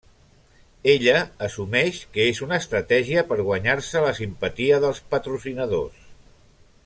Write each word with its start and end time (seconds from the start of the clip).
Ella 0.93 1.17
assumeix 1.47 1.99
que 2.15 2.25
és 2.29 2.41
una 2.45 2.59
estratègia 2.63 3.25
per 3.33 3.37
guanyar-se 3.41 4.03
la 4.07 4.17
simpatia 4.21 4.81
dels 4.87 5.05
patrocinadors. 5.13 6.01